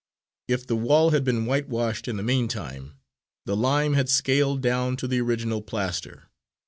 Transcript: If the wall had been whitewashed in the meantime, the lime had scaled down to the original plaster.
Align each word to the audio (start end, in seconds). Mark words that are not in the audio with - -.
If 0.47 0.65
the 0.65 0.75
wall 0.75 1.11
had 1.11 1.23
been 1.23 1.45
whitewashed 1.45 2.07
in 2.07 2.17
the 2.17 2.23
meantime, 2.23 2.95
the 3.45 3.55
lime 3.55 3.93
had 3.93 4.09
scaled 4.09 4.59
down 4.61 4.97
to 4.97 5.07
the 5.07 5.21
original 5.21 5.61
plaster. 5.61 6.23